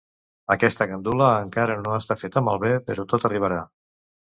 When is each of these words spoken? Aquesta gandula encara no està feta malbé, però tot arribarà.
Aquesta 0.53 0.87
gandula 0.91 1.27
encara 1.43 1.77
no 1.83 1.95
està 1.99 2.19
feta 2.23 2.45
malbé, 2.49 2.73
però 2.91 3.09
tot 3.15 3.31
arribarà. 3.33 3.63